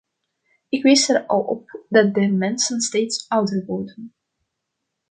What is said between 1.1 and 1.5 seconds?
al